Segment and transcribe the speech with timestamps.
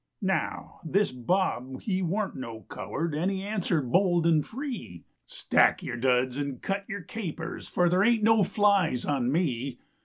[0.23, 5.95] Now, this Bob he weren't no coward And he answered bold and free: "Stack your
[5.97, 9.77] duds and cut your capers, For there ain't no flies on me."